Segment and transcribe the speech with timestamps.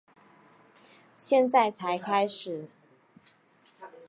[1.15, 2.67] 现在才开始